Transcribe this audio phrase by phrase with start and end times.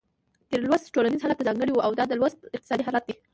[0.51, 3.21] تېر لوست ټولنیز حالت ته ځانګړی و او دا لوست اقتصادي حالت ته دی.